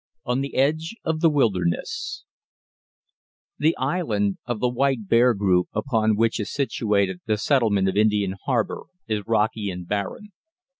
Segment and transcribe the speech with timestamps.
[0.25, 0.31] III.
[0.31, 2.23] ON THE EDGE OF THE WILDERNESS
[3.59, 8.33] The island of the White Bear group upon which is situated the settlement of Indian
[8.45, 10.29] Harbour is rocky and barren.